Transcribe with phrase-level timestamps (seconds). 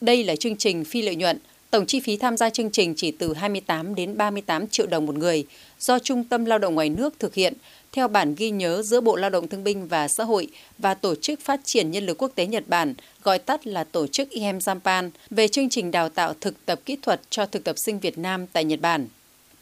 [0.00, 1.38] Đây là chương trình phi lợi nhuận,
[1.70, 5.14] tổng chi phí tham gia chương trình chỉ từ 28 đến 38 triệu đồng một
[5.14, 5.46] người
[5.78, 7.54] do Trung tâm Lao động ngoài nước thực hiện
[7.92, 11.14] theo bản ghi nhớ giữa Bộ Lao động Thương binh và Xã hội và Tổ
[11.14, 14.58] chức Phát triển Nhân lực Quốc tế Nhật Bản, gọi tắt là Tổ chức IHEM
[14.58, 18.18] Japan, về chương trình đào tạo thực tập kỹ thuật cho thực tập sinh Việt
[18.18, 19.06] Nam tại Nhật Bản.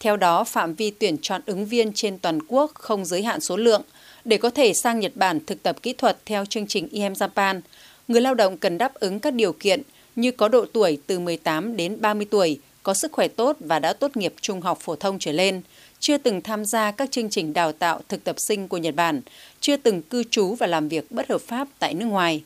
[0.00, 3.56] Theo đó, phạm vi tuyển chọn ứng viên trên toàn quốc không giới hạn số
[3.56, 3.82] lượng.
[4.24, 7.60] Để có thể sang Nhật Bản thực tập kỹ thuật theo chương trình IHEM Japan,
[8.08, 9.82] người lao động cần đáp ứng các điều kiện
[10.18, 13.92] như có độ tuổi từ 18 đến 30 tuổi, có sức khỏe tốt và đã
[13.92, 15.60] tốt nghiệp trung học phổ thông trở lên,
[16.00, 19.20] chưa từng tham gia các chương trình đào tạo thực tập sinh của Nhật Bản,
[19.60, 22.42] chưa từng cư trú và làm việc bất hợp pháp tại nước ngoài.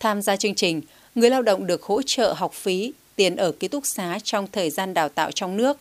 [0.00, 0.80] Tham gia chương trình,
[1.14, 4.70] người lao động được hỗ trợ học phí, tiền ở ký túc xá trong thời
[4.70, 5.78] gian đào tạo trong nước.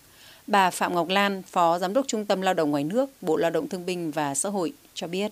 [0.47, 3.51] Bà Phạm Ngọc Lan, Phó Giám đốc Trung tâm Lao động ngoài nước, Bộ Lao
[3.51, 5.31] động Thương binh và Xã hội cho biết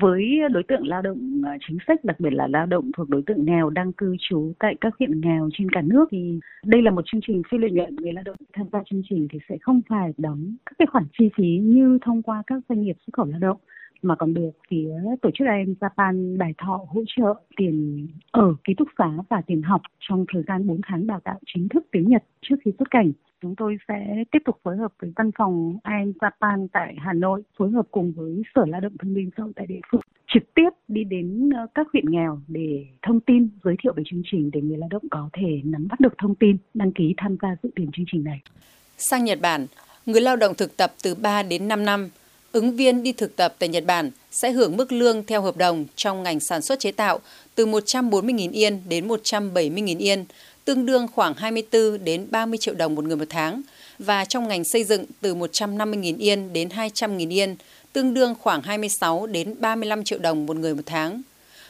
[0.00, 3.22] với đối tượng lao động ờ, chính sách, đặc biệt là lao động thuộc đối
[3.26, 6.08] tượng nghèo đang cư trú tại các huyện nghèo trên cả nước.
[6.10, 9.02] Thì đây là một chương trình phi lợi nhuận, người lao động tham gia chương
[9.10, 12.62] trình thì sẽ không phải đóng các cái khoản chi phí như thông qua các
[12.68, 13.56] doanh nghiệp xuất khẩu lao động
[14.02, 14.90] mà còn được phía
[15.22, 19.62] tổ chức IM Japan đài thọ hỗ trợ tiền ở ký túc xá và tiền
[19.62, 22.90] học trong thời gian 4 tháng đào tạo chính thức tiếng Nhật trước khi xuất
[22.90, 27.12] cảnh chúng tôi sẽ tiếp tục phối hợp với văn phòng IM Japan tại Hà
[27.12, 30.00] Nội phối hợp cùng với Sở Lao động Thương binh Xã hội tại địa phương
[30.34, 34.22] trực tiếp đi đến ờ, các huyện nghèo để thông tin giới thiệu về chương
[34.30, 37.36] trình để người lao động có thể nắm bắt được thông tin đăng ký tham
[37.42, 38.40] gia dự tuyển chương trình này.
[38.98, 39.66] Sang Nhật Bản,
[40.06, 42.08] người lao động thực tập từ 3 đến 5 năm
[42.52, 45.84] ứng viên đi thực tập tại Nhật Bản sẽ hưởng mức lương theo hợp đồng
[45.96, 47.20] trong ngành sản xuất chế tạo
[47.54, 50.24] từ 140.000 yên đến 170.000 yên,
[50.64, 53.62] tương đương khoảng 24 đến 30 triệu đồng một người một tháng,
[53.98, 57.56] và trong ngành xây dựng từ 150.000 yên đến 200.000 yên,
[57.92, 61.22] tương đương khoảng 26 đến 35 triệu đồng một người một tháng.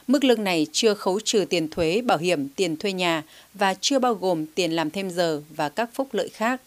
[0.06, 3.22] Mức lương này chưa khấu trừ tiền thuế, bảo hiểm, tiền thuê nhà
[3.54, 6.60] và chưa bao gồm tiền làm thêm giờ và các phúc lợi khác.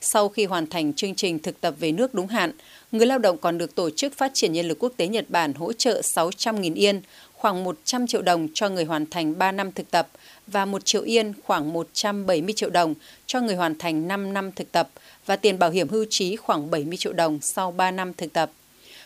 [0.00, 2.52] Sau khi hoàn thành chương trình thực tập về nước đúng hạn,
[2.92, 5.54] người lao động còn được Tổ chức Phát triển Nhân lực Quốc tế Nhật Bản
[5.54, 7.00] hỗ trợ 600.000 yên,
[7.32, 10.08] khoảng 100 triệu đồng cho người hoàn thành 3 năm thực tập
[10.46, 12.94] và 1 triệu yên khoảng 170 triệu đồng
[13.26, 14.88] cho người hoàn thành 5 năm thực tập
[15.26, 18.50] và tiền bảo hiểm hưu trí khoảng 70 triệu đồng sau 3 năm thực tập.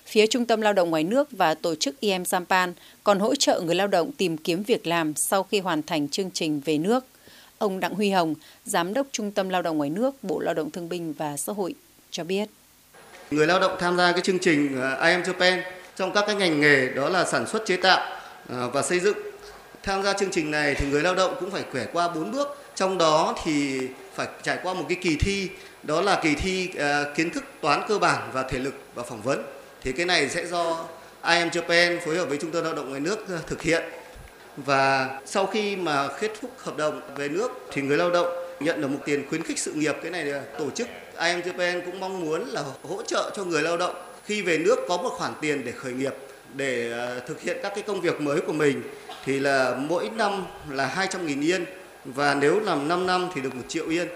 [0.07, 2.73] Phía Trung tâm Lao động ngoài nước và tổ chức IM Japan
[3.05, 6.31] còn hỗ trợ người lao động tìm kiếm việc làm sau khi hoàn thành chương
[6.31, 7.05] trình về nước.
[7.65, 10.71] Ông Đặng Huy Hồng, Giám đốc Trung tâm Lao động ngoài nước, Bộ Lao động
[10.71, 11.75] Thương binh và Xã hội
[12.11, 12.49] cho biết.
[13.31, 15.63] Người lao động tham gia cái chương trình ờ, I am Japan
[15.97, 18.17] trong các cái ngành nghề đó là sản xuất chế tạo
[18.49, 19.19] ờ, và xây dựng.
[19.83, 22.49] Tham gia chương trình này thì người lao động cũng phải quẻ qua 4 bước.
[22.75, 23.81] Trong đó thì
[24.15, 25.49] phải trải qua một cái kỳ thi
[25.83, 29.23] đó là kỳ thi ờ, kiến thức toán cơ bản và thể lực và phỏng
[29.23, 29.43] vấn.
[29.83, 30.87] Thì cái này sẽ do
[31.29, 33.83] IM Japan phối hợp với Trung tâm Lao động ngoài nước thực hiện
[34.57, 38.27] và sau khi mà kết thúc hợp đồng về nước thì người lao động
[38.61, 40.89] nhận được một tiền khuyến khích sự nghiệp cái này là tổ chức
[41.21, 43.95] IM Japan cũng mong muốn là hỗ trợ cho người lao động
[44.25, 46.15] khi về nước có một khoản tiền để khởi nghiệp
[46.55, 48.83] để ờ, thực hiện các cái công việc mới của mình
[49.25, 51.65] thì là mỗi năm là 200.000 yên
[52.05, 54.09] và nếu làm 5 năm thì được 1 triệu yên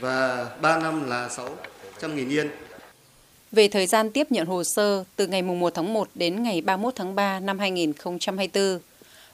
[0.00, 1.28] và 3 năm là
[2.00, 2.50] 600.000 yên.
[3.52, 6.94] Về thời gian tiếp nhận hồ sơ từ ngày 1 tháng 1 đến ngày 31
[6.96, 8.78] tháng 3 năm 2024,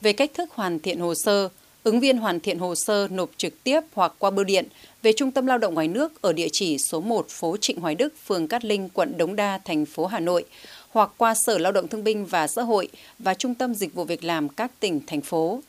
[0.01, 1.49] về cách thức hoàn thiện hồ sơ,
[1.83, 4.67] ứng viên hoàn thiện hồ sơ nộp trực tiếp hoặc qua bưu điện
[5.01, 7.95] về Trung tâm Lao động ngoài nước ở địa chỉ số 1 phố Trịnh Hoài
[7.95, 10.45] Đức, phường Cát Linh, quận Đống Đa, thành phố Hà Nội
[10.89, 12.87] hoặc qua Sở Lao động Thương binh và Xã hội
[13.19, 15.61] và Trung tâm Dịch vụ Việc làm các tỉnh, thành phố.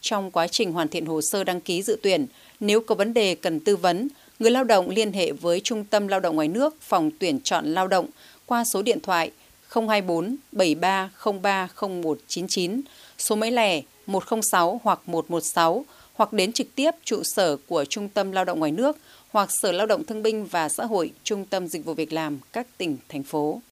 [0.00, 2.26] Trong quá trình hoàn thiện hồ sơ đăng ký dự tuyển,
[2.60, 4.08] nếu có vấn đề cần tư vấn,
[4.38, 7.74] người lao động liên hệ với Trung tâm Lao động ngoài nước, phòng tuyển chọn
[7.74, 8.06] lao động
[8.46, 9.30] qua số điện thoại
[9.68, 12.80] 024 7303 0199
[13.18, 18.32] số máy lẻ 106 hoặc 116 hoặc đến trực tiếp trụ sở của Trung tâm
[18.32, 18.96] Lao động ngoài nước
[19.30, 22.38] hoặc Sở Lao động Thương binh và Xã hội Trung tâm Dịch vụ Việc làm
[22.52, 23.60] các tỉnh, thành phố.